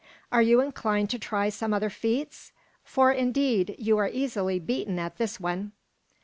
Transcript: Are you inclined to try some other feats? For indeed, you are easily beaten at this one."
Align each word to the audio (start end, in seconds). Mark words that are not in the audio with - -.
Are 0.31 0.41
you 0.41 0.61
inclined 0.61 1.11
to 1.11 1.19
try 1.19 1.49
some 1.49 1.75
other 1.75 1.91
feats? 1.91 2.53
For 2.83 3.11
indeed, 3.11 3.75
you 3.77 3.99
are 3.99 4.09
easily 4.11 4.57
beaten 4.57 4.97
at 4.97 5.19
this 5.19 5.39
one." 5.39 5.73